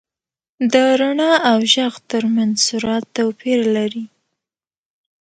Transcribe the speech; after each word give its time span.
•د 0.71 0.73
رڼا 0.99 1.31
او 1.49 1.57
ږغ 1.73 1.93
تر 2.11 2.23
منځ 2.35 2.53
سرعت 2.67 3.05
توپیر 3.15 3.59
لري. 3.75 4.05